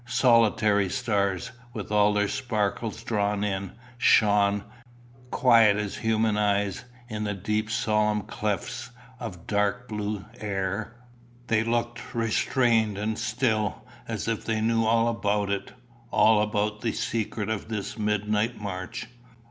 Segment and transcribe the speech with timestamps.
[0.07, 4.63] Solitary stars, with all their sparkles drawn in, shone,
[5.29, 10.95] quiet as human eyes, in the deep solemn clefts of dark blue air.
[11.45, 15.71] They looked restrained and still, as if they knew all about it
[16.09, 19.05] all about the secret of this midnight march.